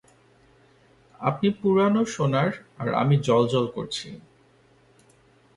আপনি 1.19 1.47
পুরানো 1.61 2.01
সোনার, 2.05 2.49
আর 2.77 2.87
আমি 2.93 3.15
জ্বলজ্বল 3.17 3.65
করছি। 3.67 4.07